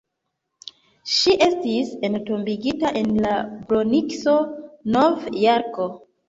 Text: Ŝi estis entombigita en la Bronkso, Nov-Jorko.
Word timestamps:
Ŝi 1.15 1.35
estis 1.47 1.91
entombigita 2.09 2.93
en 3.03 3.13
la 3.27 3.35
Bronkso, 3.73 4.35
Nov-Jorko. 4.97 5.89